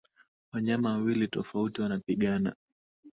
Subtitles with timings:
[0.53, 2.55] Wanyama wawili tofauti wanapigana